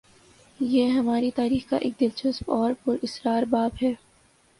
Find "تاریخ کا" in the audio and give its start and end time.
1.31-1.77